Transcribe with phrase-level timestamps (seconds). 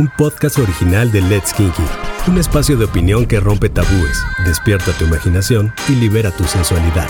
[0.00, 1.82] un podcast original de Let's Kinky,
[2.26, 7.06] un espacio de opinión que rompe tabúes, despierta tu imaginación y libera tu sensualidad.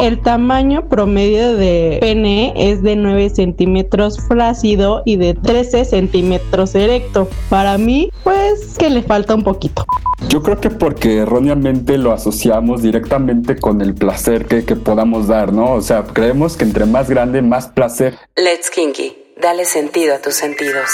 [0.00, 7.28] El tamaño promedio de pene es de 9 centímetros flácido y de 13 centímetros erecto.
[7.48, 9.84] Para mí, pues que le falta un poquito.
[10.28, 15.52] Yo creo que porque erróneamente lo asociamos directamente con el placer que, que podamos dar,
[15.52, 15.72] ¿no?
[15.72, 18.16] O sea, creemos que entre más grande, más placer.
[18.36, 20.90] Let's Kinky, dale sentido a tus sentidos.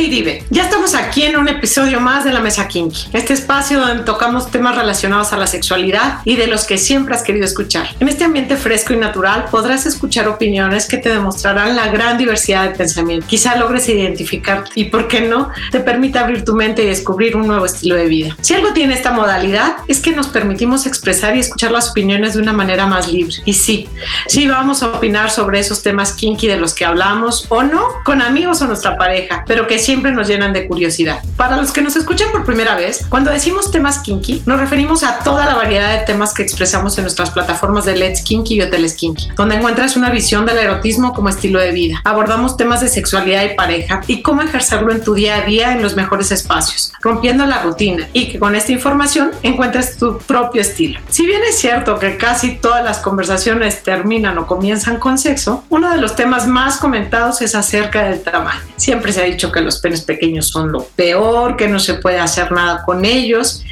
[0.00, 0.44] Aide Iribe.
[0.48, 4.50] Ya estamos aquí en un episodio más de la Mesa Kinky, este espacio donde tocamos
[4.50, 7.86] temas relacionados a la sexualidad y de los que siempre has querido escuchar.
[8.00, 12.70] En este ambiente fresco y natural podrás escuchar opiniones que te demostrarán la gran diversidad
[12.70, 13.26] de pensamiento.
[13.26, 17.46] Quizá logres identificar y, por qué no, te permita abrir tu mente y descubrir un
[17.46, 18.36] nuevo estilo de vida.
[18.40, 22.40] Si algo tiene esta modalidad es que nos permitimos expresar y escuchar las opiniones de
[22.40, 23.36] una manera más libre.
[23.44, 23.86] Y sí,
[24.28, 28.22] sí vamos a opinar sobre esos temas kinky de los que hablamos o no, con
[28.22, 31.20] amigos o nuestra pareja pero que siempre nos llenan de curiosidad.
[31.36, 35.18] Para los que nos escuchan por primera vez, cuando decimos temas kinky, nos referimos a
[35.18, 38.94] toda la variedad de temas que expresamos en nuestras plataformas de Let's Kinky y Hoteles
[38.94, 42.00] Kinky, donde encuentras una visión del erotismo como estilo de vida.
[42.04, 45.82] Abordamos temas de sexualidad y pareja y cómo ejercerlo en tu día a día en
[45.82, 51.00] los mejores espacios, rompiendo la rutina y que con esta información encuentres tu propio estilo.
[51.08, 55.90] Si bien es cierto que casi todas las conversaciones terminan o comienzan con sexo, uno
[55.90, 58.60] de los temas más comentados es acerca del tamaño.
[58.76, 62.18] Siempre se ha dicho que los penes pequeños son lo peor, que no se puede
[62.18, 63.64] hacer nada con ellos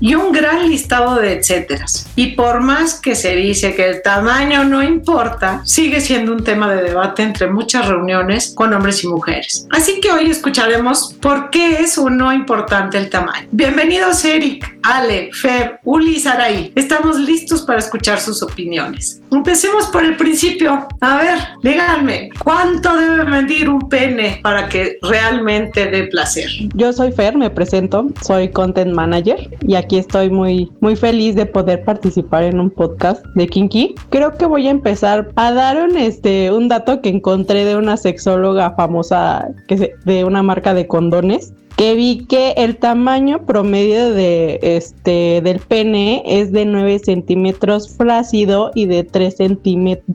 [0.00, 2.08] y un gran listado de etcéteras.
[2.16, 6.72] Y por más que se dice que el tamaño no importa, sigue siendo un tema
[6.72, 9.66] de debate entre muchas reuniones con hombres y mujeres.
[9.70, 13.48] Así que hoy escucharemos por qué es o no importante el tamaño.
[13.50, 16.72] Bienvenidos Eric, Ale, Fer, Uli y Saraí.
[16.74, 19.20] Estamos listos para escuchar sus opiniones.
[19.30, 20.86] Empecemos por el principio.
[21.00, 26.50] A ver, díganme, ¿cuánto debe medir un pene para que realmente de placer.
[26.74, 31.46] Yo soy Fer, me presento, soy content manager y aquí estoy muy, muy feliz de
[31.46, 33.94] poder participar en un podcast de Kinky.
[34.10, 38.72] Creo que voy a empezar a dar un, este, dato que encontré de una sexóloga
[38.72, 45.40] famosa que de una marca de condones que vi que el tamaño promedio de este
[45.42, 49.36] del pene es de 9 centímetros flácido y de 3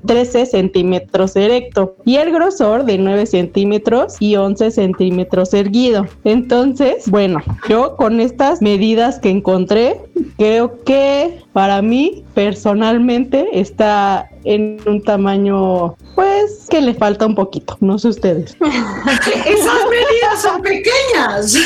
[0.05, 6.07] 13 centímetros erecto y el grosor de 9 centímetros y 11 centímetros erguido.
[6.23, 10.01] Entonces, bueno, yo con estas medidas que encontré,
[10.38, 17.78] creo que para mí personalmente está en un tamaño, pues, que le falta un poquito,
[17.79, 18.56] no sé ustedes.
[19.46, 21.57] Esas medidas son pequeñas.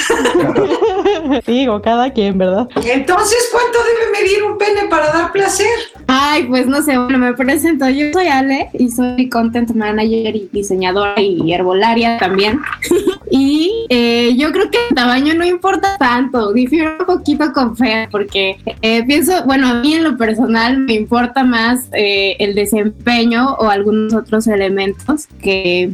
[1.47, 2.67] Digo, cada quien, ¿verdad?
[2.75, 5.67] Entonces, ¿cuánto debe medir un pene para dar placer?
[6.07, 7.89] Ay, pues no sé, bueno, me presento.
[7.89, 12.59] Yo soy Ale y soy content manager y diseñadora y herbolaria también.
[13.31, 18.09] y eh, yo creo que el tamaño no importa tanto, difiero un poquito con Fer,
[18.09, 23.53] porque eh, pienso, bueno, a mí en lo personal me importa más eh, el desempeño
[23.55, 25.93] o algunos otros elementos que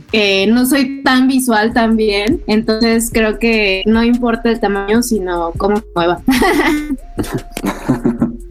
[0.50, 5.86] no soy tan visual también, entonces creo que no importa el tamaño, sino cómo se
[5.96, 6.22] mueva.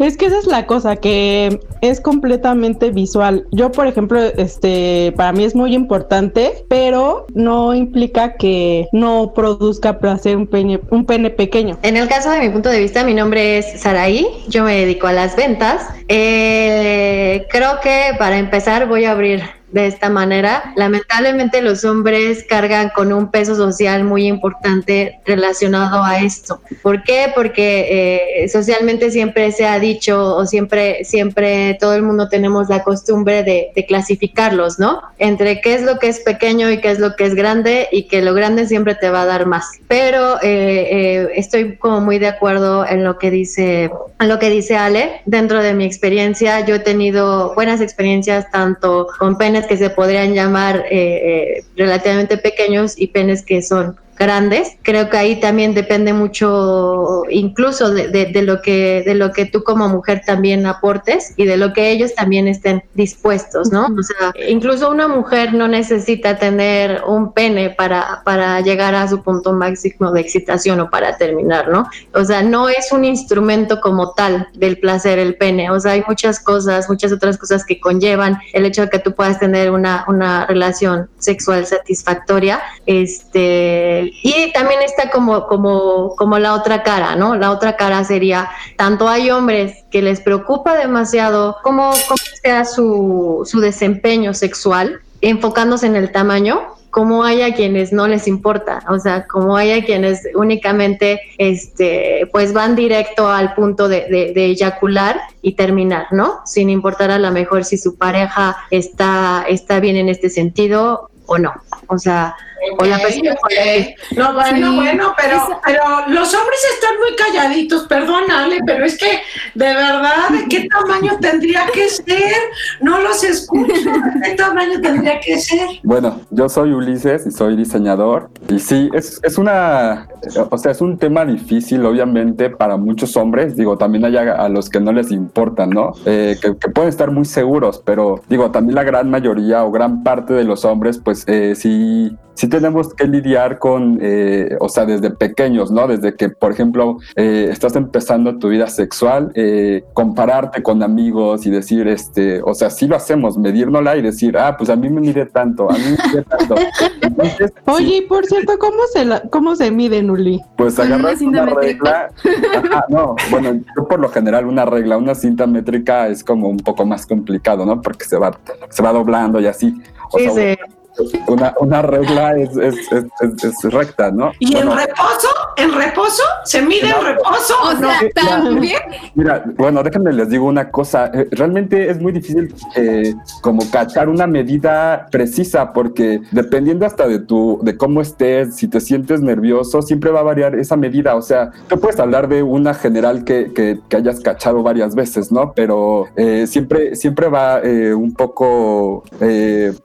[0.00, 3.47] Es que esa es la cosa, que es completamente visual.
[3.53, 9.99] Yo, por ejemplo, este, para mí es muy importante, pero no implica que no produzca
[9.99, 11.78] placer un pene, un pene pequeño.
[11.83, 15.06] En el caso de mi punto de vista, mi nombre es Saraí, yo me dedico
[15.06, 15.87] a las ventas.
[16.09, 19.43] Eh, creo que para empezar voy a abrir
[19.73, 20.73] de esta manera.
[20.77, 26.61] Lamentablemente los hombres cargan con un peso social muy importante relacionado a esto.
[26.83, 27.33] ¿Por qué?
[27.35, 32.83] Porque eh, socialmente siempre se ha dicho o siempre, siempre todo el mundo tenemos la
[32.83, 35.01] costumbre de, clasificarlos, ¿no?
[35.19, 38.05] Entre qué es lo que es pequeño y qué es lo que es grande y
[38.09, 39.71] que lo grande siempre te va a dar más.
[39.89, 43.91] Pero eh, eh, estoy como muy de acuerdo en lo que dice,
[44.21, 45.23] en lo que dice Ale.
[45.25, 50.34] Dentro de mi experiencia, yo he tenido buenas experiencias tanto con penes que se podrían
[50.34, 54.77] llamar eh, eh, relativamente pequeños y penes que son grandes.
[54.83, 59.89] Creo que ahí también depende mucho incluso de, lo que, de lo que tú como
[59.89, 63.87] mujer también aportes y de lo que ellos también estén dispuestos, ¿no?
[63.87, 69.22] O sea, incluso una mujer no necesita tener un pene para, para llegar a su
[69.22, 71.89] punto máximo de excitación o para terminar, ¿no?
[72.13, 76.05] O sea, no es un instrumento como tal del placer el pene, o sea, hay
[76.07, 80.05] muchas cosas, muchas otras cosas que conllevan el hecho de que tú puedas tener una,
[80.09, 87.36] una relación sexual satisfactoria, este Y también está como, como, como la otra cara, ¿no?
[87.36, 93.42] La otra cara sería, tanto hay hombres que les preocupa demasiado cómo, cómo sea su,
[93.45, 96.60] su desempeño sexual, enfocándose en el tamaño,
[96.91, 102.28] como hay a quienes no les importa, o sea, como hay a quienes únicamente, este,
[102.33, 106.41] pues van directo al punto de, de, de, eyacular y terminar, ¿no?
[106.45, 111.39] Sin importar a lo mejor si su pareja está, está bien en este sentido o
[111.39, 111.53] no.
[111.86, 112.34] O sea,
[112.78, 113.95] o la persona okay.
[114.16, 114.77] No, bueno, sí.
[114.77, 119.21] bueno, pero, pero los hombres están muy calladitos, perdónale, pero es que
[119.54, 122.34] de verdad, ¿de qué tamaño tendría que ser?
[122.80, 125.68] No los escucho, ¿de qué tamaño tendría que ser?
[125.83, 128.30] Bueno, yo soy Ulises y soy diseñador.
[128.48, 130.09] Y sí, es, es una,
[130.51, 133.56] o sea, es un tema difícil, obviamente, para muchos hombres.
[133.56, 135.92] Digo, también hay a, a los que no les importa, ¿no?
[136.06, 140.03] Eh, que, que, pueden estar muy seguros, pero digo, también la gran mayoría o gran
[140.03, 144.85] parte de los hombres, pues eh, sí sí tenemos que lidiar con, eh, o sea,
[144.85, 145.87] desde pequeños, ¿no?
[145.87, 151.51] Desde que, por ejemplo, eh, estás empezando tu vida sexual, eh, compararte con amigos y
[151.51, 155.01] decir, este, o sea, sí lo hacemos, medírnosla y decir, ah, pues a mí me
[155.01, 156.57] mide tanto, a mí me mide tanto.
[157.01, 160.41] Entonces, Oye, sí, por cierto, ¿cómo se, la, cómo se mide, Nuli?
[160.57, 162.11] Pues agarrar una, una regla.
[162.57, 166.59] Ajá, no, bueno, yo por lo general una regla, una cinta métrica es como un
[166.59, 167.81] poco más complicado, ¿no?
[167.81, 168.37] Porque se va,
[168.69, 169.81] se va doblando y así.
[170.13, 170.79] O sí, sea, sí
[171.27, 174.33] una, una regla es, es, es, es, recta, ¿no?
[174.39, 175.28] ¿Y bueno, en reposo?
[175.57, 176.22] ¿En reposo?
[176.45, 177.54] ¿Se mide en reposo?
[177.63, 178.81] O sea, también.
[179.15, 181.10] Mira, bueno, déjenme les digo una cosa.
[181.15, 187.21] Eh, realmente es muy difícil eh, como cachar una medida precisa porque dependiendo hasta de
[187.21, 191.15] tu, de cómo estés, si te sientes nervioso, siempre va a variar esa medida.
[191.15, 195.31] O sea, tú puedes hablar de una general que, que, que hayas cachado varias veces,
[195.31, 195.53] ¿no?
[195.54, 199.04] Pero eh, siempre, siempre va eh, un poco,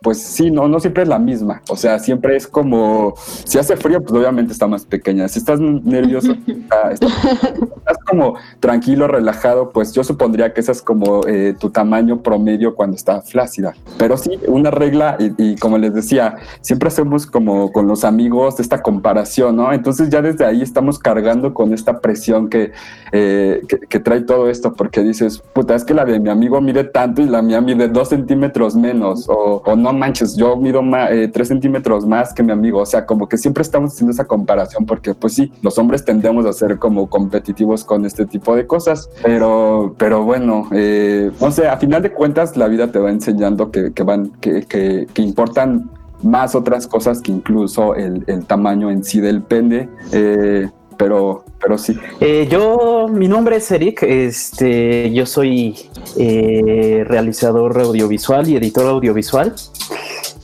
[0.02, 1.62] pues sí, no, no siempre es la misma.
[1.70, 3.14] O sea, siempre es como,
[3.46, 5.28] si hace frío, pues obviamente está más pequeña.
[5.28, 10.82] Si estás nervioso, está, está, estás como tranquilo, relajado, pues yo supondría que esa es
[10.82, 13.74] como eh, tu tamaño promedio cuando está flácida.
[13.98, 18.60] Pero sí, una regla, y, y, como les decía, siempre hacemos como con los amigos
[18.60, 19.74] esta comparación, ¿no?
[19.74, 22.72] Entonces ya desde ahí estamos cargando con esta presión que,
[23.12, 26.62] eh, que, que trae todo esto, porque dices, puta, es que la de mi amigo
[26.62, 30.82] mide tanto y la mía mide dos centímetros menos, o, o no manches, yo mido
[30.94, 32.82] eh, tres centímetros más que mi amigo.
[32.82, 36.46] O sea, como que siempre estamos haciendo esa comparación porque, pues sí, los hombres tendemos
[36.46, 39.10] a ser como competitivos con este tipo de cosas.
[39.24, 43.72] Pero, pero bueno, eh, no sé, a final de cuentas la vida te va enseñando
[43.72, 45.90] que, van, que, que, que importan
[46.24, 49.90] más otras cosas que incluso el, el tamaño en sí del pene.
[50.12, 51.98] Eh, pero, pero sí.
[52.20, 55.76] Eh, yo, mi nombre es Eric, este, yo soy
[56.18, 59.54] eh, realizador audiovisual y editor audiovisual.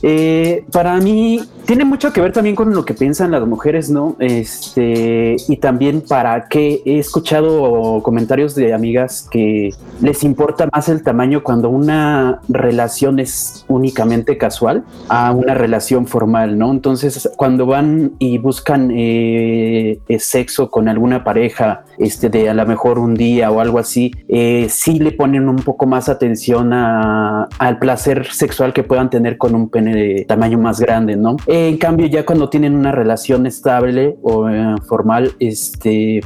[0.02, 4.16] Eh, para mí tiene mucho que ver también con lo que piensan las mujeres, ¿no?
[4.18, 9.70] Este, y también para que he escuchado comentarios de amigas que
[10.00, 16.58] les importa más el tamaño cuando una relación es únicamente casual a una relación formal,
[16.58, 16.70] ¿no?
[16.70, 22.98] Entonces, cuando van y buscan eh, sexo con alguna pareja, este, de a lo mejor
[22.98, 27.78] un día o algo así, eh, sí le ponen un poco más atención a, al
[27.78, 31.36] placer sexual que puedan tener con un pene de tamaño más grande, ¿no?
[31.54, 36.22] En cambio, ya cuando tienen una relación estable o eh, formal, este,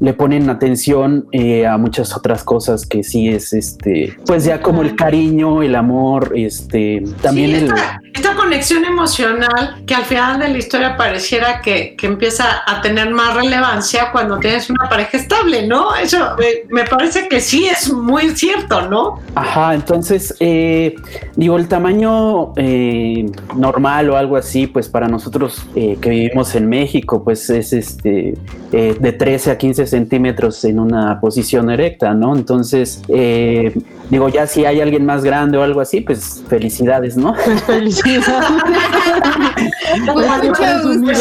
[0.00, 4.82] le ponen atención eh, a muchas otras cosas que sí es este pues ya como
[4.82, 8.12] el cariño el amor este también sí, esta, el...
[8.14, 13.10] esta, conexión emocional que al final de la historia pareciera que, que, empieza a tener
[13.10, 17.92] más relevancia cuando tienes una pareja estable no eso me, me parece que sí es
[17.92, 20.94] muy cierto no ajá entonces eh,
[21.36, 23.26] digo el tamaño eh,
[23.56, 28.34] normal o algo así pues para nosotros que vivimos en México pues es este
[28.70, 32.36] de 13 a 15 centímetros en una posición erecta, ¿no?
[32.36, 33.74] Entonces, eh,
[34.10, 37.34] digo, ya si hay alguien más grande o algo así, pues felicidades, ¿no?
[37.66, 38.26] Felicidades.
[40.12, 41.12] pues, mucho gusto.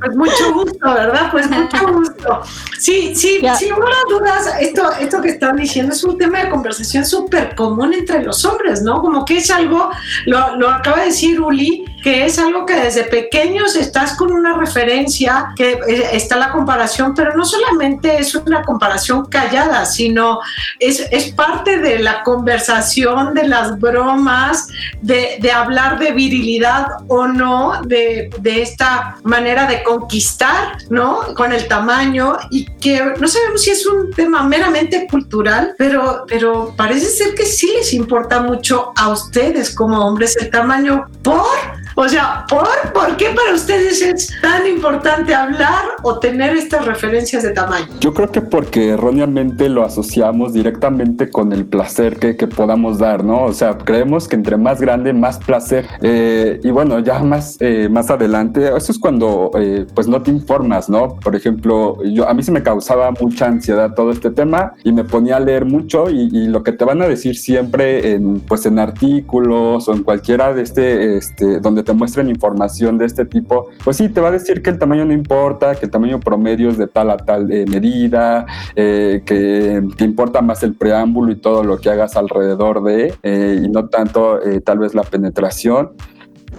[0.00, 1.30] pues mucho gusto, ¿verdad?
[1.30, 2.40] Pues mucho gusto.
[2.76, 3.54] Sí, sí, ya.
[3.54, 7.54] sin lugar a dudas, esto, esto que están diciendo es un tema de conversación súper
[7.54, 9.00] común entre los hombres, ¿no?
[9.00, 9.90] Como que es algo,
[10.26, 14.56] lo, lo acaba de decir Uli, que es algo que desde pequeños estás con una
[14.56, 15.78] referencia, que
[16.12, 20.40] está la comparación, pero no solamente es una comparación callada, sino
[20.78, 24.68] es, es parte de la conversación, de las bromas,
[25.00, 31.20] de, de hablar de virilidad o no, de, de, esta manera de conquistar, ¿no?
[31.34, 36.74] Con el tamaño y que no sabemos si es un tema meramente cultural, pero, pero
[36.76, 42.08] parece ser que sí les importa mucho a ustedes como hombres el tamaño por O
[42.08, 47.50] sea, ¿por, ¿por qué para ustedes es tan importante hablar o tener estas referencias de
[47.50, 47.88] tamaño?
[48.00, 53.22] Yo creo que porque erróneamente lo asociamos directamente con el placer que, que podamos dar,
[53.22, 53.44] ¿no?
[53.44, 55.86] O sea, creemos que entre más grande, más placer.
[56.00, 60.30] Eh, y bueno, ya más, eh, más adelante, eso es cuando eh, pues no te
[60.30, 61.16] informas, ¿no?
[61.16, 65.04] Por ejemplo, yo, a mí se me causaba mucha ansiedad todo este tema y me
[65.04, 68.78] ponía a leer mucho y, lo que te van a decir siempre en, pues en
[68.78, 73.96] artículos o en cualquiera de este, este, donde te muestren información de este tipo, pues
[73.96, 76.78] sí, te va a decir que el tamaño no importa, que el tamaño promedio es
[76.78, 81.64] de tal a tal eh, medida, eh, que te importa más el preámbulo y todo
[81.64, 85.90] lo que hagas alrededor de, eh, y no tanto eh, tal vez la penetración.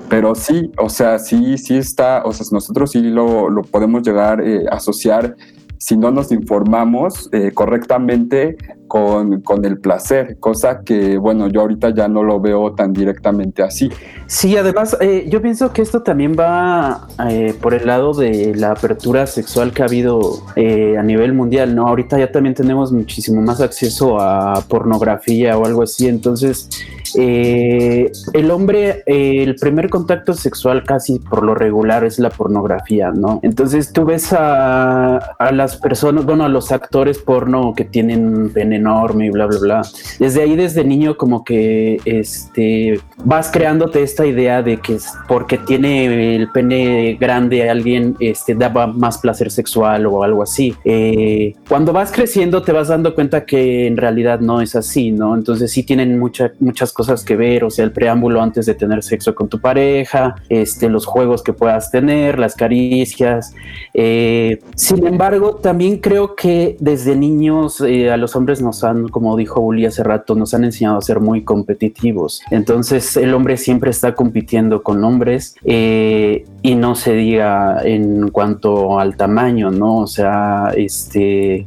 [0.09, 4.41] Pero sí, o sea, sí, sí está, o sea, nosotros sí lo, lo podemos llegar
[4.41, 5.35] eh, a asociar
[5.77, 8.55] si no nos informamos eh, correctamente
[8.91, 13.63] con, con, el placer, cosa que, bueno, yo ahorita ya no lo veo tan directamente
[13.63, 13.89] así.
[14.27, 18.71] Sí, además, eh, yo pienso que esto también va eh, por el lado de la
[18.71, 21.88] apertura sexual que ha habido eh, a nivel mundial, ¿no?
[21.88, 26.67] Ahorita ya también tenemos muchísimo más acceso a pornografía o algo así, entonces...
[27.13, 33.41] El hombre, el primer contacto sexual casi por lo regular es la pornografía, ¿no?
[33.43, 38.79] Entonces tú ves a, a, las personas, bueno, a los actores porno que tienen pene
[38.81, 39.81] enorme y bla, bla, bla.
[40.19, 44.97] Desde ahí, desde niño, como que este, vas creándote esta idea de que
[45.27, 50.75] porque tiene el pene grande alguien este, daba más placer sexual o algo así.
[50.85, 55.35] Eh, cuando vas creciendo te vas dando cuenta que en realidad no es así, ¿no?
[55.35, 58.75] Entonces sí tienen mucha, muchas cosas cosas que ver, o sea, el preámbulo antes de
[58.75, 63.55] tener sexo con tu pareja, este, los juegos que puedas tener, las caricias.
[63.95, 69.36] Eh, sin embargo, también creo que desde niños eh, a los hombres nos han, como
[69.36, 72.42] dijo Uli hace rato, nos han enseñado a ser muy competitivos.
[72.51, 79.00] Entonces el hombre siempre está compitiendo con hombres eh, y no se diga en cuanto
[79.00, 80.00] al tamaño, ¿no?
[80.00, 81.66] O sea, este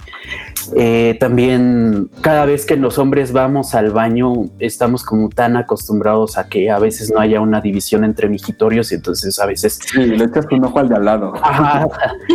[0.76, 6.48] eh, también cada vez que los hombres vamos al baño estamos como tan acostumbrados a
[6.48, 9.78] que a veces no haya una división entre mijitorios y entonces a veces...
[9.84, 11.32] Sí, le echas un ojo al de al lado.
[11.42, 11.86] Ajá.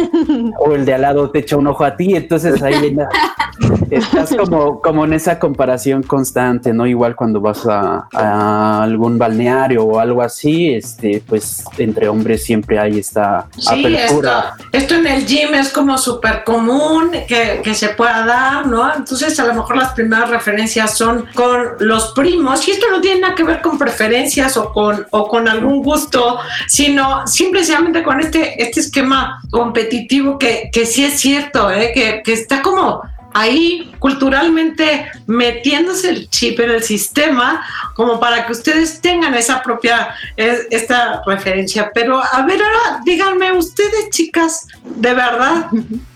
[0.59, 2.75] o el de al lado te echa un ojo a ti, entonces ahí
[3.91, 6.87] estás como, como en esa comparación constante, ¿no?
[6.87, 12.79] Igual cuando vas a, a, algún balneario o algo así, este, pues entre hombres siempre
[12.79, 14.55] hay esta sí, apertura.
[14.57, 18.93] Esto, esto en el gym es como súper común que, que se pueda dar, ¿no?
[18.93, 23.21] Entonces a lo mejor las primeras referencias son con los primos y esto no tiene
[23.21, 28.61] nada que ver con preferencias o con, o con algún gusto, sino simplemente con este,
[28.61, 31.91] este esquema competitivo que, que sí es cierto, ¿eh?
[31.93, 33.01] que, que está como
[33.39, 37.65] ahí culturalmente metiéndose el chip en el sistema
[37.95, 41.91] como para que ustedes tengan esa propia esta referencia.
[41.93, 45.67] Pero a ver ahora díganme ustedes chicas de verdad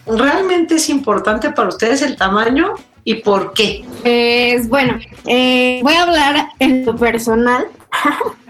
[0.06, 6.04] realmente es importante para ustedes el tamaño y por qué pues bueno eh, voy a
[6.04, 7.68] hablar en lo personal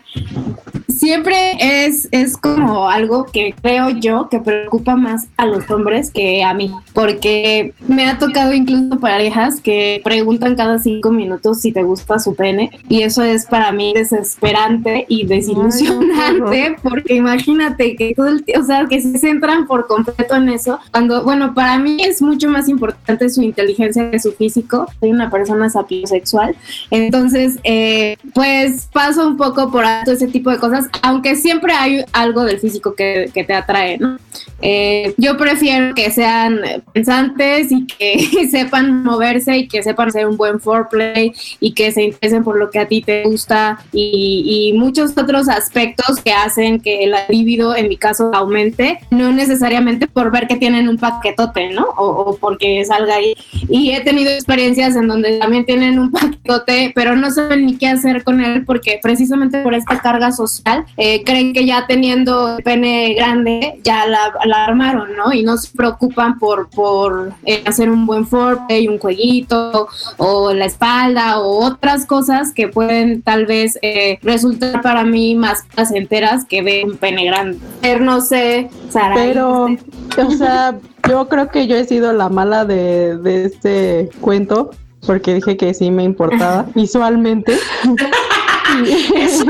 [1.03, 6.43] siempre es, es como algo que creo yo que preocupa más a los hombres que
[6.43, 11.83] a mí, porque me ha tocado incluso parejas que preguntan cada cinco minutos si te
[11.83, 18.13] gusta su pene y eso es para mí desesperante y desilusionante Ay, porque imagínate que
[18.15, 21.97] todo el o sea, que se centran por completo en eso, cuando, bueno, para mí
[21.99, 26.55] es mucho más importante su inteligencia que su físico, soy una persona sapiosexual,
[26.91, 32.03] entonces, eh, pues paso un poco por alto ese tipo de cosas aunque siempre hay
[32.13, 34.17] algo del físico que, que te atrae, ¿no?
[34.61, 36.61] Eh, yo prefiero que sean
[36.93, 42.03] pensantes y que sepan moverse y que sepan hacer un buen foreplay y que se
[42.03, 46.79] interesen por lo que a ti te gusta y, y muchos otros aspectos que hacen
[46.79, 51.71] que el libido, en mi caso, aumente, no necesariamente por ver que tienen un paquetote,
[51.71, 51.83] ¿no?
[51.97, 53.35] O, o porque salga ahí.
[53.67, 57.87] Y he tenido experiencias en donde también tienen un paquetote, pero no saben ni qué
[57.87, 62.63] hacer con él porque precisamente por esta carga social eh, creen que ya teniendo el
[62.63, 65.33] pene grande ya la, la, armaron, ¿no?
[65.33, 70.65] Y no se preocupan por, por eh, hacer un buen foreplay, un jueguito o la
[70.65, 76.61] espalda o otras cosas que pueden tal vez eh, resultar para mí más placenteras que
[76.61, 77.59] ver un pene grande.
[77.81, 79.15] Pero no sé, Sara.
[79.15, 80.77] Pero, o sea,
[81.09, 84.71] yo creo que yo he sido la mala de, de este cuento
[85.05, 87.57] porque dije que sí me importaba visualmente.
[89.15, 89.45] eso,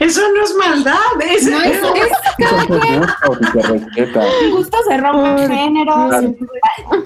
[0.00, 0.94] eso no es maldad,
[1.34, 2.08] es, No, eso es
[2.38, 3.02] cada quien.
[3.04, 4.24] si se respeta.
[4.52, 6.24] Gusto se rompe Por- géneros.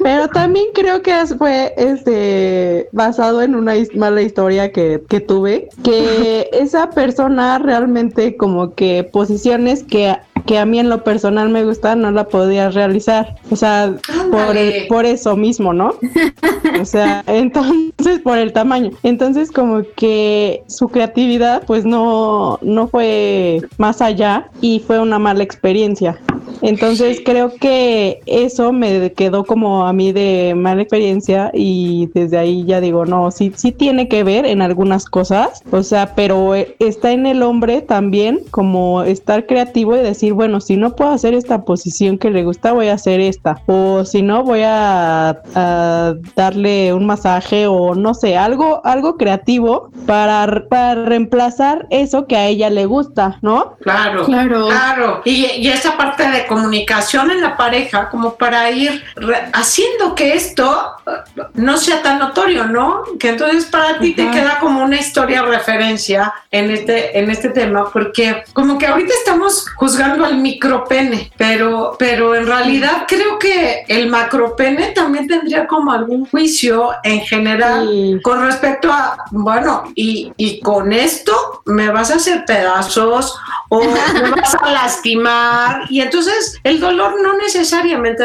[0.03, 6.49] Pero también creo que fue este basado en una mala historia que, que tuve, que
[6.53, 10.17] esa persona realmente como que posiciones que,
[10.47, 13.37] que a mí en lo personal me gustan no la podía realizar.
[13.51, 13.95] O sea,
[14.31, 14.87] por, Ándale.
[14.89, 15.95] por eso mismo, ¿no?
[16.81, 18.91] O sea, entonces por el tamaño.
[19.03, 25.43] Entonces como que su creatividad pues no, no fue más allá y fue una mala
[25.43, 26.19] experiencia.
[26.63, 32.65] Entonces creo que eso me quedó como a mí de mala experiencia y desde ahí
[32.65, 36.77] ya digo, no, sí, sí tiene que ver en algunas cosas, o sea, pero eh,
[36.79, 41.35] está en el hombre también como estar creativo y decir, bueno, si no puedo hacer
[41.35, 46.15] esta posición que le gusta, voy a hacer esta, o si no, voy a, a
[46.37, 52.47] darle un masaje o no sé, algo, algo creativo para, para reemplazar eso que a
[52.47, 53.77] ella le gusta, ¿no?
[53.81, 54.67] Claro, Claro.
[54.67, 55.23] claro.
[55.25, 59.03] Y, y esa parte de comunicación en la pareja, como para ir
[59.53, 63.03] haciendo que esto eh, no sea tan notorio, ¿no?
[63.19, 67.91] Que entonces para ti te queda como una historia referencia en este, en este tema,
[67.93, 74.09] porque como que ahorita estamos juzgando al micropene, pero, pero en realidad creo que el
[74.09, 78.19] macropene también tendría como algún juicio en general Sí.
[78.23, 83.37] con respecto a, bueno, y, y con esto me vas a hacer pedazos
[83.69, 88.25] o me vas a lastimar y entonces el dolor no necesariamente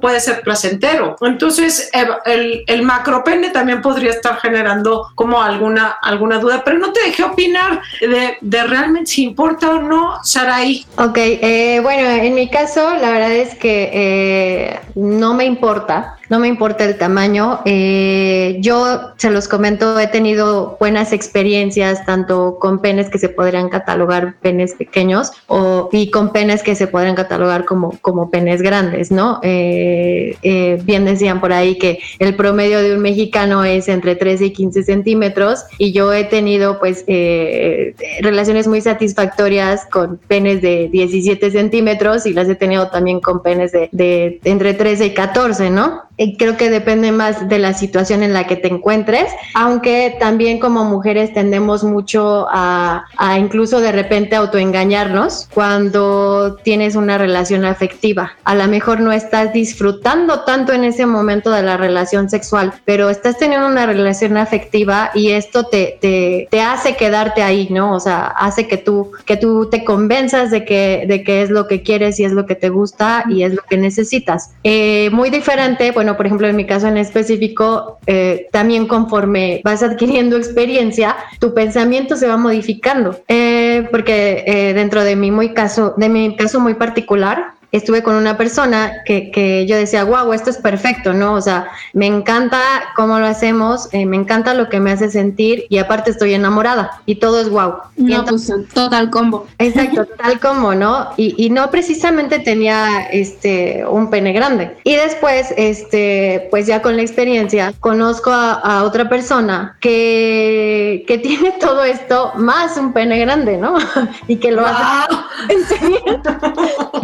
[0.00, 1.16] puede ser placentero.
[1.20, 6.92] Entonces eh, el, el macropene también podría estar generando como alguna, alguna duda, pero no
[6.92, 10.84] te dejé opinar de, de realmente si importa o no, Saraí.
[10.96, 16.38] Ok, eh, bueno, en mi caso la verdad es que eh, no me importa, no
[16.38, 17.60] me importa el tamaño.
[17.64, 23.68] Eh, yo se los comento, he tenido buenas experiencias tanto con penes que se podrían
[23.68, 29.10] catalogar penes pequeños o, y con penes que se podrían catalogar como, como penes grandes,
[29.10, 29.40] ¿no?
[29.42, 34.46] Eh, eh, bien decían por ahí que el promedio de un mexicano es entre 13
[34.46, 40.88] y 15 centímetros y yo he tenido pues eh, relaciones muy satisfactorias con penes de
[40.90, 45.70] 17 centímetros y las he tenido también con penes de, de entre 13 y 14,
[45.70, 46.08] ¿no?
[46.18, 50.58] Y creo que depende más de la situación en la que te encuentres, aunque también
[50.58, 58.32] como mujeres tendemos mucho a, a incluso de repente autoengañarnos cuando tienes una relación afectiva.
[58.44, 63.10] A lo mejor no estás disfrutando tanto en ese momento de la relación sexual, pero
[63.10, 67.94] estás teniendo una relación afectiva y esto te, te, te hace quedarte ahí, ¿no?
[67.94, 71.66] O sea, hace que tú, que tú te convenzas de que, de que es lo
[71.68, 74.50] que quieres y es lo que te gusta y es lo que necesitas.
[74.64, 79.82] Eh, muy diferente, bueno, por ejemplo, en mi caso en específico, eh, también conforme vas
[79.82, 83.20] adquiriendo experiencia, tu pensamiento se va modificando.
[83.28, 88.14] Eh, porque eh, dentro de mi muy caso, de mi caso muy particular, estuve con
[88.16, 91.34] una persona que, que yo decía, wow, esto es perfecto, ¿no?
[91.34, 92.60] O sea, me encanta
[92.96, 96.90] cómo lo hacemos, eh, me encanta lo que me hace sentir y aparte estoy enamorada
[97.06, 97.74] y todo es wow.
[97.96, 99.46] Y entonces- pues total combo.
[99.58, 101.10] Exacto, tal como, ¿no?
[101.16, 104.76] Y, y no precisamente tenía este un pene grande.
[104.84, 111.18] Y después, este, pues ya con la experiencia, conozco a, a otra persona que, que
[111.18, 113.76] tiene todo esto más un pene grande, ¿no?
[114.28, 115.18] y que lo hace ¡Wow!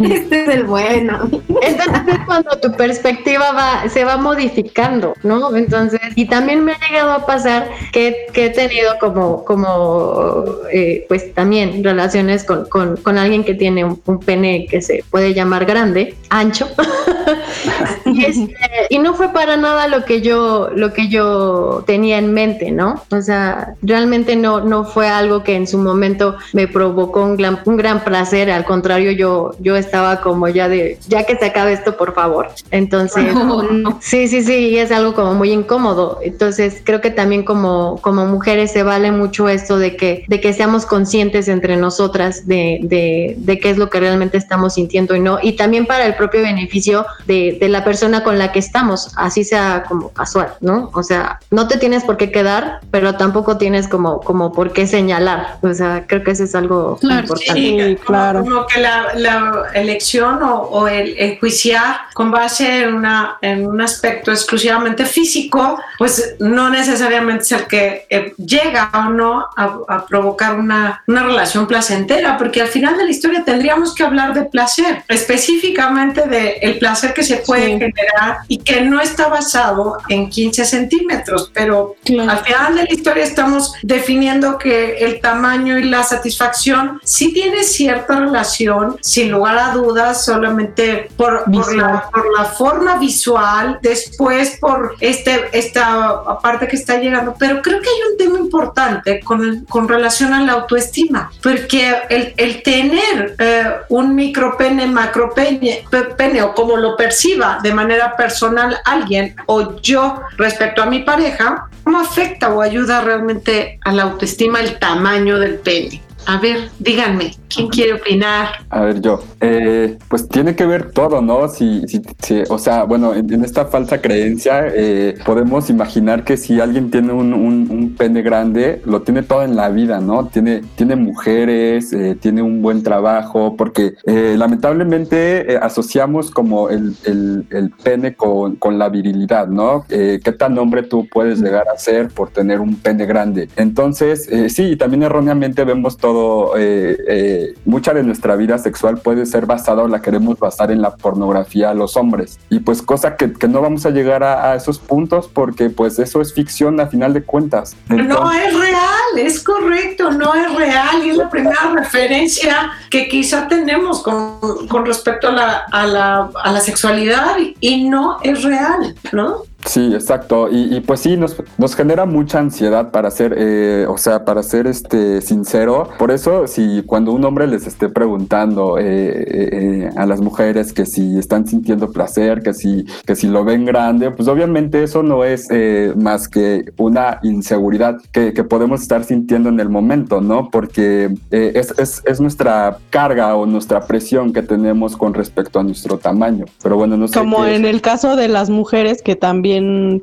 [0.01, 1.29] Este es bueno.
[1.61, 5.55] Entonces es cuando tu perspectiva va, se va modificando, ¿no?
[5.55, 11.05] Entonces, y también me ha llegado a pasar que, que he tenido como, como eh,
[11.07, 15.65] pues también relaciones con, con, alguien que tiene un, un pene que se puede llamar
[15.65, 16.67] grande, ancho.
[18.05, 18.55] y, este,
[18.89, 23.03] y no fue para nada lo que yo, lo que yo tenía en mente, ¿no?
[23.11, 27.59] O sea, realmente no, no fue algo que en su momento me provocó un gran,
[27.65, 31.73] un gran placer, al contrario, yo, yo estaba como ya de, ya que se acabe
[31.73, 32.49] esto, por favor.
[32.71, 33.99] Entonces, Oh, no.
[34.01, 36.19] sí, sí, sí, es algo como muy incómodo.
[36.23, 40.53] Entonces, creo que también como, como mujeres se vale mucho esto de que, de que
[40.53, 45.19] seamos conscientes entre nosotras de, de, de qué es lo que realmente estamos sintiendo y
[45.19, 45.39] no.
[45.41, 49.43] Y también para el propio beneficio de, de la persona con la que estamos, así
[49.43, 50.89] sea como casual, ¿no?
[50.93, 54.87] O sea, no te tienes por qué quedar, pero tampoco tienes como, como por qué
[54.87, 55.57] señalar.
[55.61, 57.53] O sea, creo que eso es algo Claro, importante.
[57.61, 58.43] Sí, como- claro.
[58.43, 63.81] Como que la, la elección o, o el enjuiciar con base en, una, en un
[63.81, 70.57] aspecto exclusivamente físico pues no necesariamente es el que eh, llega o no a, provocar
[70.57, 75.03] una, una, relación placentera, porque al final de la historia tendríamos que hablar de placer,
[75.07, 80.65] específicamente de el placer que se puede generar y que no está basado en 15
[80.65, 81.95] centímetros, pero
[82.27, 87.63] al final de la historia estamos definiendo que el tamaño y la satisfacción sí tiene
[87.63, 94.57] cierta relación, sin lugar a dudas, solamente por, por, la, por la forma visual, después
[94.59, 99.65] por este, esta parte que está llegando, pero creo que hay un tema importante con,
[99.65, 105.85] con relación a la autoestima, porque el, el tener eh, un micropene, macropene,
[106.17, 111.69] pene, o como lo perciba de manera personal alguien o yo respecto a mi pareja,
[111.83, 116.04] ¿cómo afecta o ayuda realmente a la autoestima el tamaño del pene?
[116.27, 118.47] A ver, díganme, ¿quién quiere opinar?
[118.69, 119.21] A ver, yo.
[119.41, 121.47] Eh, pues tiene que ver todo, ¿no?
[121.47, 122.01] Si, si,
[122.49, 127.33] o sea, bueno, en, esta falsa creencia eh, podemos imaginar que si alguien tiene un,
[127.33, 130.27] un, pene grande, lo tiene todo en la vida, ¿no?
[130.27, 137.69] Tiene, tiene mujeres, eh, tiene un buen trabajo, porque lamentablemente asociamos como el, el, el
[137.69, 139.85] pene con, con, la virilidad, ¿no?
[139.87, 143.47] ¿Qué tan hombre tú puedes llegar a ser por tener un pene grande?
[143.55, 146.14] Entonces, sí, también erróneamente vemos todo
[146.57, 150.81] eh, eh, mucha de nuestra vida sexual puede ser basada o la queremos basar en
[150.81, 152.39] la pornografía a los hombres.
[152.49, 156.33] Y pues cosa que, no vamos a llegar a, esos puntos porque pues eso es
[156.33, 157.75] ficción a final de cuentas.
[157.89, 163.47] no es real, es correcto, no es real y es la primera referencia que quizá
[163.47, 168.95] tenemos con, con respecto a la, a, la, a la sexualidad y no es real,
[169.11, 169.43] ¿no?
[169.65, 170.47] Sí, exacto.
[170.51, 174.67] Y, pues sí, nos, nos, genera mucha ansiedad para ser, eh, o sea, para ser
[174.67, 175.89] este sincero.
[175.97, 180.85] Por eso, si cuando un hombre les esté preguntando eh, eh, a las mujeres que
[180.85, 185.23] si están sintiendo placer, que si, que si lo ven grande, pues obviamente eso no
[185.23, 185.47] es
[185.95, 190.49] más que una inseguridad que, que, podemos estar sintiendo en el momento, ¿no?
[190.51, 195.97] Porque es, es, es, nuestra carga o nuestra presión que tenemos con respecto a nuestro
[195.97, 196.45] tamaño.
[196.61, 197.17] Pero bueno, no sé.
[197.17, 199.54] Como en el caso de las mujeres que también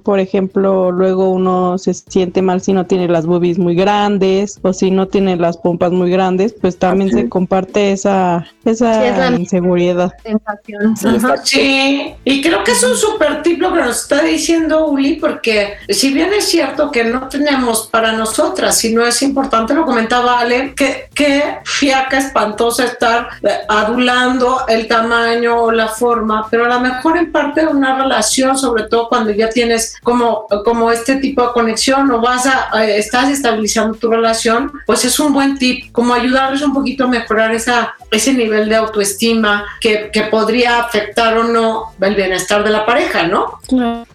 [0.03, 4.73] por ejemplo, luego uno se siente mal si no tiene las boobies muy grandes o
[4.73, 10.12] si no tiene las pompas muy grandes, pues también se comparte esa, esa inseguridad.
[11.45, 15.75] Sí, y creo que es un súper tip lo que nos está diciendo Uli, porque
[15.88, 20.41] si bien es cierto que no tenemos para nosotras, si no es importante, lo comentaba
[20.41, 23.29] Ale, que, que fiaca espantosa estar
[23.69, 28.57] adulando el tamaño o la forma, pero a lo mejor en parte de una relación,
[28.57, 33.31] sobre todo cuando ya tienes como, como este tipo de conexión o vas a, estás
[33.31, 37.95] estabilizando tu relación, pues es un buen tip, como ayudarles un poquito a mejorar esa,
[38.11, 43.27] ese nivel de autoestima que, que podría afectar o no el bienestar de la pareja,
[43.27, 43.59] ¿no?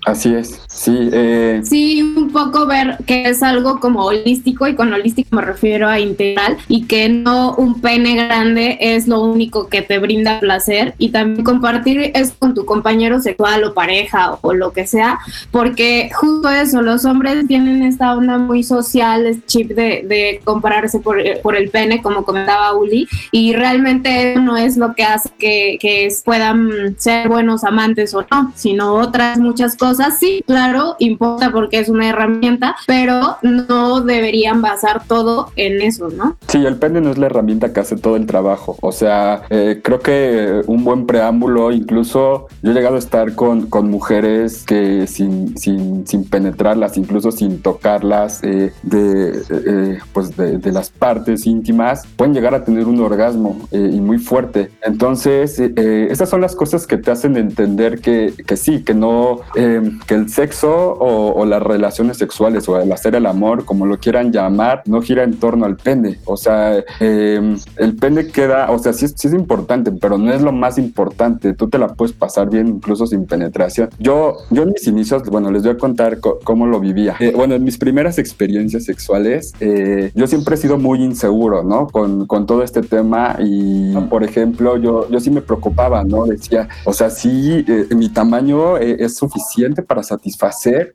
[0.05, 1.09] Así es, sí.
[1.11, 1.61] Eh...
[1.63, 5.99] Sí, un poco ver que es algo como holístico y con holístico me refiero a
[5.99, 11.09] integral y que no un pene grande es lo único que te brinda placer y
[11.09, 15.16] también compartir es con tu compañero sexual o pareja o lo que sea
[15.51, 20.99] porque justo eso, los hombres tienen esta onda muy social, es chip de, de compararse
[20.99, 25.77] por, por, el pene, como comentaba Uli, y realmente no es lo que hace que,
[25.79, 30.19] que puedan ser buenos amantes o no, sino otras muchas cosas.
[30.19, 36.37] Sí, claro, importa porque es una herramienta, pero no deberían basar todo en eso, ¿no?
[36.47, 38.77] Sí, el pene no es la herramienta que hace todo el trabajo.
[38.81, 43.67] O sea, eh, creo que un buen preámbulo, incluso yo he llegado a estar con,
[43.67, 50.71] con mujeres que sin, sin, sin, penetrarlas, incluso sin tocarlas eh, de, eh, pues de,
[50.71, 54.69] las partes íntimas, pueden llegar a tener un orgasmo eh, y muy fuerte.
[54.83, 60.13] Entonces, esas son las cosas que te hacen entender que, que sí, que no, que
[60.13, 64.83] el sexo o, las relaciones sexuales o el hacer el amor, como lo quieran llamar,
[64.85, 66.19] no gira en torno al pene.
[66.25, 70.51] O sea, el pene queda, o sea, sí, sí es importante, pero no es lo
[70.51, 71.53] más importante.
[71.53, 73.89] Tú te la puedes pasar bien incluso sin penetración.
[73.99, 77.15] Yo, yo en mis inicios, bueno, les voy a contar cómo lo vivía.
[77.19, 81.87] Eh, bueno, en mis primeras experiencias sexuales, eh, yo siempre he sido muy inseguro, ¿no?
[81.87, 86.25] Con, con todo este tema y, por ejemplo, yo, yo sí me preocupaba, ¿no?
[86.25, 90.91] Decía, o sea, sí, eh, mi tamaño es suficiente para satisfacer,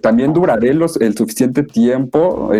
[0.00, 2.50] también duraré los, el suficiente tiempo.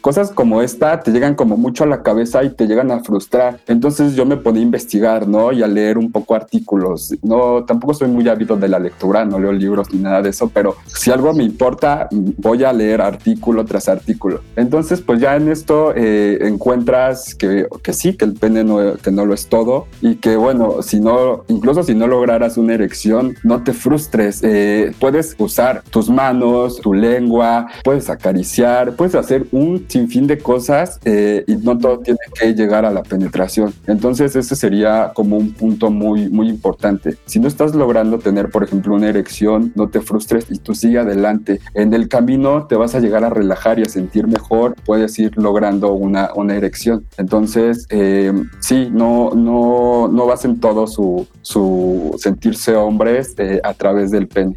[0.00, 3.60] cosas como esta te llegan como mucho a la cabeza y te llegan a frustrar.
[3.66, 5.52] Entonces yo me ponía a investigar, ¿no?
[5.52, 7.14] Y a leer un poco artículos.
[7.22, 10.50] No, tampoco soy muy ávido de la lectura, no leo libros ni nada de eso,
[10.52, 14.40] pero si algo me importa, voy a leer artículo tras artículo.
[14.56, 19.10] Entonces, pues ya en esto eh, encuentras que, que sí, que el pene no, que
[19.10, 23.36] no lo es todo y que bueno, si no, incluso si no lograras una erección,
[23.42, 24.40] no te frustres.
[24.42, 30.98] Eh, puedes usar tus manos, tu lengua, puedes acariciar, puedes hacer un sinfín de cosas
[31.04, 33.72] eh, y no todo tiene que llegar a la penetración.
[33.86, 37.16] Entonces ese sería como un punto muy, muy importante.
[37.26, 40.98] Si no estás logrando tener, por ejemplo, una erección, no te frustres y tú sigue
[40.98, 41.60] adelante.
[41.74, 45.36] En el camino te vas a llegar a relajar y a sentir mejor, puedes ir
[45.36, 47.04] logrando una, una erección.
[47.18, 54.10] Entonces, eh, sí, no, no, no basen todo su, su sentirse hombres eh, a través
[54.10, 54.56] del pene.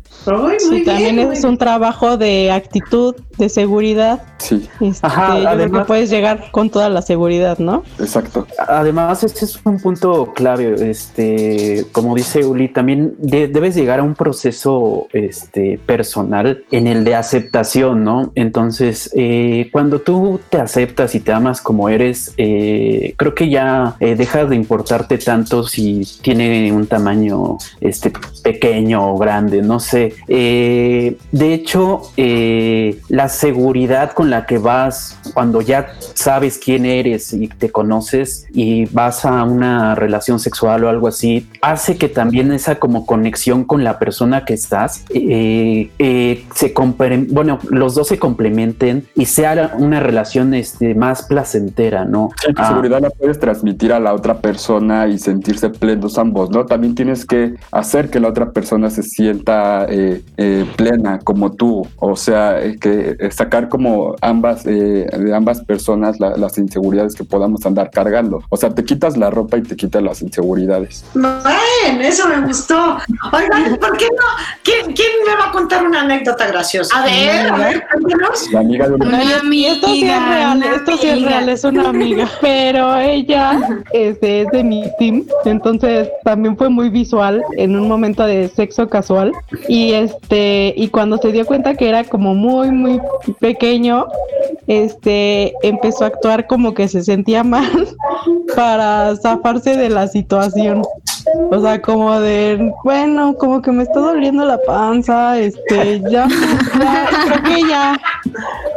[0.58, 4.22] sí, también es un trabajo de actitud, de seguridad.
[4.38, 4.68] Sí.
[4.80, 7.84] Este, yo creo que puedes llegar con toda la seguridad, ¿no?
[8.00, 8.48] Exacto.
[8.68, 10.90] Además, este es un punto clave.
[10.90, 15.39] Este, como dice Uli, también debes llegar a un proceso este,
[15.86, 18.32] personal en el de aceptación, ¿no?
[18.36, 23.96] Entonces, eh, cuando tú te aceptas y te amas como eres, eh, creo que ya
[24.00, 28.12] eh, dejas de importarte tanto si tiene un tamaño este,
[28.44, 30.14] pequeño o grande, no sé.
[30.28, 32.02] de hecho,
[33.10, 38.86] la seguridad con la que vas cuando ya sabes quién eres y te conoces y
[38.86, 43.84] vas a una relación sexual o algo así, hace que también esa como conexión con
[43.84, 46.74] la persona que estás eh, eh, se
[47.30, 52.30] bueno, los dos se complementen y sea una relación este, más placentera, ¿no?
[52.56, 52.68] La ah.
[52.70, 56.66] seguridad la puedes transmitir a la otra persona y sentirse plenos ambos, ¿no?
[56.66, 60.24] También tienes que hacer que la otra persona se sienta eh,
[60.76, 67.24] plena como tú, o sea, que sacar como ambas, de ambas personas las inseguridades que
[67.24, 68.42] podamos andar cargando.
[68.50, 71.06] O sea, te quitas la ropa y te quitas las inseguridades.
[71.14, 72.98] Bien, eso me gustó.
[73.32, 74.26] Oigan, ¿por qué no?
[74.64, 77.00] ¿Quién, ¿Quién, me va a contar una anécdota graciosa?
[77.00, 78.52] A ver, a ver, cuéntanos.
[78.52, 79.72] La amiga de una, amiga.
[79.74, 82.30] Esto sí es real, esto sí es real, es una amiga.
[82.42, 83.60] Pero ella
[83.92, 88.90] este, es de mi team, entonces también fue muy visual en un momento de sexo
[88.90, 89.32] casual.
[89.68, 93.02] Y este, y cuando se dio cuenta que era como muy, muy
[93.40, 94.08] pequeño,
[94.68, 97.88] este empezó a actuar como que se sentía mal
[98.56, 100.84] para zafarse de la situación.
[101.52, 107.44] O sea, como de, bueno, como que me está doliendo la panza, este, ya, creo
[107.44, 108.00] que ya,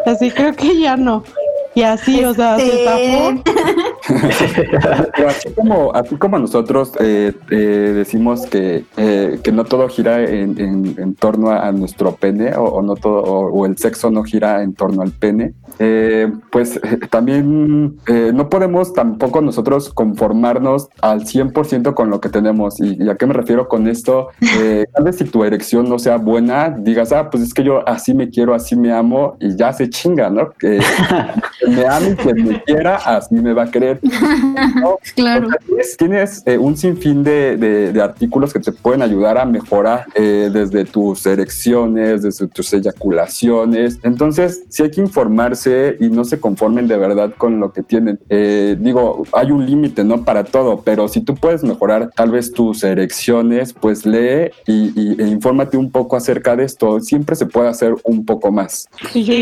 [0.06, 1.22] así creo que ya no.
[1.74, 3.51] Y así, o sea, se este.
[5.16, 10.22] Pero así como, así como nosotros eh, eh, decimos que, eh, que no todo gira
[10.24, 14.74] en, en, torno a, nuestro pene o, no todo o, el sexo no gira en
[14.74, 15.54] torno al pene,
[16.50, 17.98] pues también
[18.34, 22.80] no podemos tampoco nosotros conformarnos al 100% con lo que tenemos.
[22.80, 24.28] ¿Y, a qué me refiero con esto?
[24.94, 28.14] tal vez si tu erección no sea buena, digas, ah, pues es que yo así
[28.14, 30.50] me quiero, así me amo y ya se chinga, ¿no?
[30.50, 30.80] Que
[31.68, 33.91] me ame y que me quiera, así me va a querer.
[35.14, 35.48] claro.
[35.98, 40.84] tienes, eh, un sinfín de, de, artículos que te pueden ayudar a mejorar eh, desde
[40.84, 43.98] tus erecciones, desde tus eyaculaciones.
[44.02, 48.18] Entonces, sí hay que informarse y no se conformen de verdad con lo que tienen.
[48.28, 50.24] Eh, digo, hay un límite, ¿no?
[50.24, 55.28] Para todo, pero si tú puedes mejorar tal vez tus erecciones, pues lee y, e
[55.28, 57.00] infórmate un poco acerca de esto.
[57.00, 58.88] Siempre se puede hacer un poco más.
[59.14, 59.34] Y yo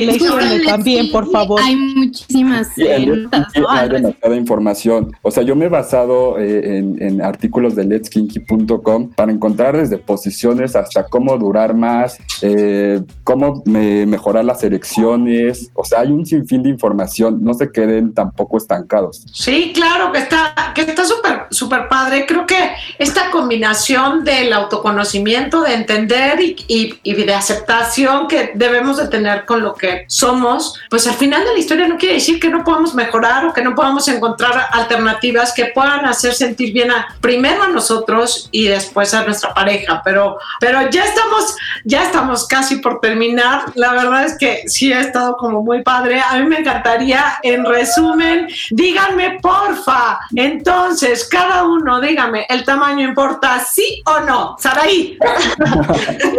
[0.67, 1.61] también, por favor.
[1.63, 5.13] Hay muchísimas hay demasiada información.
[5.23, 10.75] O sea, yo me he basado eh, en, artículos de letskinky.com para encontrar desde posiciones
[10.75, 15.71] hasta cómo durar más, eh, cómo mejorar las erecciones.
[15.75, 17.43] O sea, hay un sinfín de información.
[17.43, 19.25] No se queden tampoco estancados.
[19.33, 22.27] Sí, claro que está que está súper súper padre.
[22.27, 28.97] Creo que esta combinación del autoconocimiento, de entender y, y, y de aceptación que debemos
[28.97, 32.41] de tener con lo que somos, pues al final de la historia no quiere decir
[32.41, 36.91] que no podamos mejorar o que no podamos encontrar alternativas que puedan hacer sentir bien
[36.91, 40.03] a, primero a nosotros y después a nuestra pareja.
[40.05, 43.65] Pero, pero ya estamos, ya estamos casi por terminar.
[43.75, 46.21] La verdad es que sí ha estado como muy padre.
[46.21, 50.21] A mí me encantaría, en resumen, díganme porfa.
[50.35, 54.57] Entonces, cada uno, dígame, ¿el tamaño importa sí o no?
[54.59, 55.19] Saraí.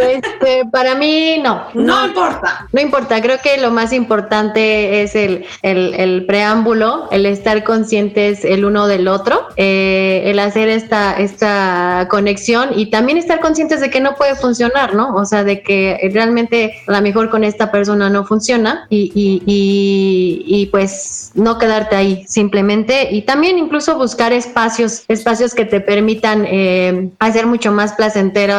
[0.02, 2.02] Este, para mí no, no.
[2.02, 2.68] No importa.
[2.72, 3.22] No importa.
[3.22, 9.08] Creo que lo más importante es el, el, preámbulo, el estar conscientes el uno del
[9.08, 14.36] otro, eh, el hacer esta, esta conexión y también estar conscientes de que no puede
[14.36, 15.16] funcionar, ¿no?
[15.16, 19.44] O sea, de que realmente a lo mejor con esta persona no funciona y, y,
[19.46, 25.82] y, y pues no quedarte ahí simplemente y también incluso buscar espacios espacios, que te
[25.82, 28.56] permitan eh, hacer mucho más placentero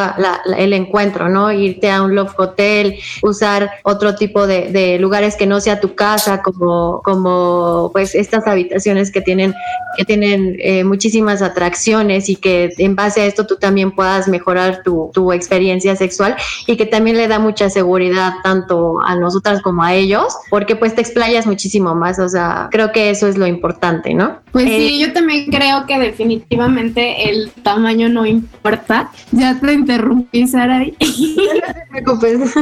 [0.57, 1.51] el encuentro, ¿no?
[1.51, 5.95] Irte a un love hotel, usar otro tipo de, de, lugares que no sea tu
[5.95, 9.53] casa, como, como pues estas habitaciones que tienen,
[9.97, 14.81] que tienen eh, muchísimas atracciones y que en base a esto tú también puedas mejorar
[14.83, 16.35] tu, tu experiencia sexual
[16.67, 20.95] y que también le da mucha seguridad tanto a nosotras como a ellos, porque pues
[20.95, 24.42] te explayas muchísimo más, o sea, creo que eso es lo importante, ¿no?
[24.53, 29.09] Pues sí, eh, yo también creo que definitivamente el tamaño no importa.
[29.31, 30.79] Ya te interrumpí, Sara.
[30.79, 32.53] No te preocupes.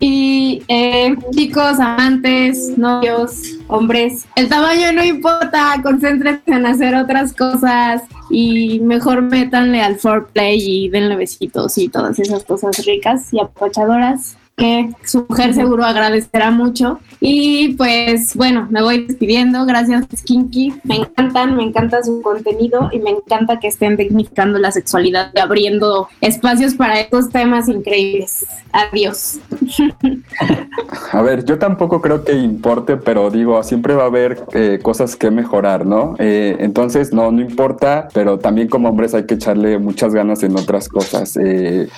[0.00, 8.02] y eh, chicos, amantes, novios, hombres, el tamaño no importa, concéntrense en hacer otras cosas
[8.30, 14.38] y mejor métanle al foreplay y denle besitos y todas esas cosas ricas y apachadoras
[14.56, 16.98] que su mujer seguro agradecerá mucho.
[17.20, 19.66] Y pues bueno, me voy despidiendo.
[19.66, 20.74] Gracias, Kinky.
[20.84, 25.40] Me encantan, me encanta su contenido y me encanta que estén dignificando la sexualidad y
[25.40, 28.46] abriendo espacios para estos temas increíbles.
[28.72, 29.38] Adiós.
[31.12, 35.16] A ver, yo tampoco creo que importe, pero digo, siempre va a haber eh, cosas
[35.16, 36.14] que mejorar, ¿no?
[36.18, 40.56] Eh, entonces, no, no importa, pero también como hombres hay que echarle muchas ganas en
[40.56, 41.36] otras cosas.
[41.36, 41.88] Eh,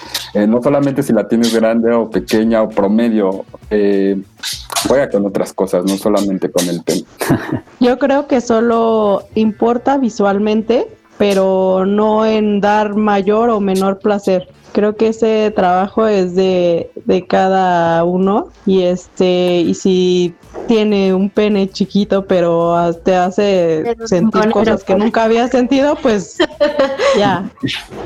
[0.49, 4.21] no solamente si la tienes grande o pequeña, promedio, eh,
[4.87, 7.05] juega con otras cosas, no solamente con el pelo.
[7.81, 14.49] Yo creo que solo importa visualmente, pero no en dar mayor o menor placer.
[14.73, 20.35] Creo que ese trabajo es de, de cada uno y este y si
[20.67, 26.37] tiene un pene chiquito pero te hace sentir cosas que nunca había sentido, pues
[27.19, 27.51] ya,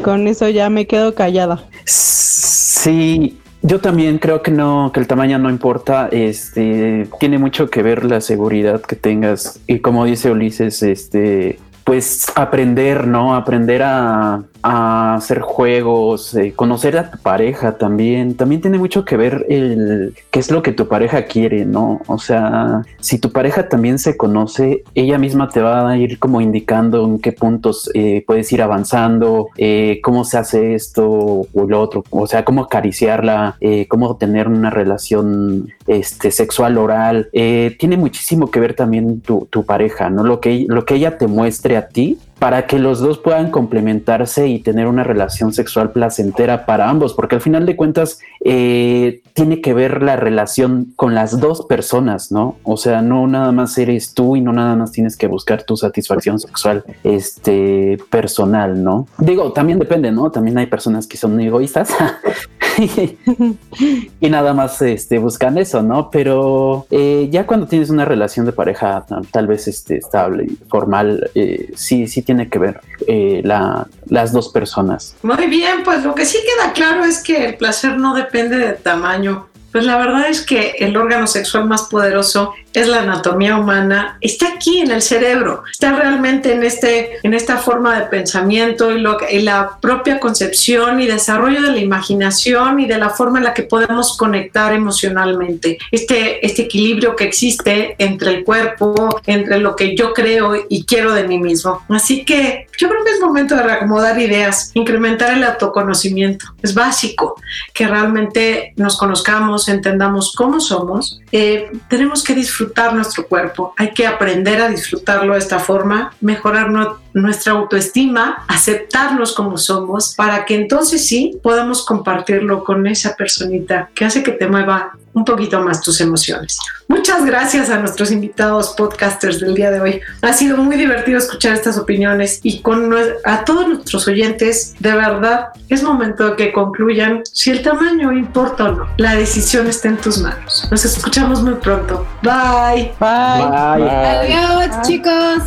[0.02, 1.64] con eso ya me quedo callada.
[1.84, 6.08] Sí, yo también creo que no, que el tamaño no importa.
[6.10, 9.60] Este tiene mucho que ver la seguridad que tengas.
[9.66, 13.34] Y como dice Ulises, este, pues aprender, ¿no?
[13.36, 18.36] Aprender a, a hacer juegos, eh, conocer a tu pareja también.
[18.36, 22.00] También tiene mucho que ver el qué es lo que tu pareja quiere, ¿no?
[22.06, 26.40] O sea, si tu pareja también se conoce, ella misma te va a ir como
[26.40, 31.80] indicando en qué puntos eh, puedes ir avanzando, eh, cómo se hace esto o lo
[31.80, 33.56] otro, o sea, cómo acariciarla,
[33.88, 37.28] cómo tener una relación este, sexual oral.
[37.32, 40.24] tiene muchísimo que ver también tu, tu pareja, ¿no?
[40.24, 44.48] Lo que, lo que ella te muestre a ti para que los dos puedan complementarse
[44.52, 49.60] y tener una relación sexual placentera para ambos, porque al final de cuentas eh, tiene
[49.60, 52.56] que ver la relación con las dos personas, ¿no?
[52.64, 55.76] O sea, no nada más eres tú y no nada más tienes que buscar tu
[55.76, 59.06] satisfacción sexual este, personal, ¿no?
[59.18, 60.30] Digo, también depende, ¿no?
[60.30, 61.90] También hay personas que son egoístas
[64.20, 66.10] y nada más este, buscan eso, ¿no?
[66.10, 71.72] Pero eh, ya cuando tienes una relación de pareja tal vez este, estable formal, eh,
[71.74, 75.16] sí, sí tiene que ver eh, la, las dos personas.
[75.22, 78.76] Muy bien, pues lo que sí queda claro es que el placer no depende del
[78.76, 79.48] tamaño.
[79.72, 84.48] Pues la verdad es que el órgano sexual más poderoso es la anatomía humana, está
[84.48, 89.18] aquí en el cerebro, está realmente en, este, en esta forma de pensamiento y, lo,
[89.30, 93.54] y la propia concepción y desarrollo de la imaginación y de la forma en la
[93.54, 95.78] que podemos conectar emocionalmente.
[95.90, 101.12] Este, este equilibrio que existe entre el cuerpo, entre lo que yo creo y quiero
[101.12, 101.82] de mí mismo.
[101.88, 106.46] Así que yo creo que es momento de reacomodar ideas, incrementar el autoconocimiento.
[106.62, 107.36] Es básico
[107.74, 111.20] que realmente nos conozcamos, entendamos cómo somos.
[111.30, 116.70] Eh, tenemos que disfrutar nuestro cuerpo, hay que aprender a disfrutarlo de esta forma, mejorar
[117.12, 124.04] nuestra autoestima, aceptarnos como somos, para que entonces sí podamos compartirlo con esa personita que
[124.04, 126.58] hace que te mueva un poquito más tus emociones.
[126.88, 130.00] Muchas gracias a nuestros invitados podcasters del día de hoy.
[130.22, 132.92] Ha sido muy divertido escuchar estas opiniones y con
[133.24, 138.64] a todos nuestros oyentes, de verdad, es momento de que concluyan si el tamaño importa
[138.64, 138.88] o no.
[138.96, 140.68] La decisión está en tus manos.
[140.70, 142.06] Nos escuchamos muy pronto.
[142.22, 142.92] Bye.
[143.00, 143.46] Bye.
[143.48, 143.88] Bye.
[143.88, 145.42] Adiós, chicos.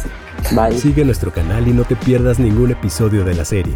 [0.52, 0.78] Bye.
[0.78, 3.76] Sigue nuestro canal y no te pierdas ningún episodio de la serie.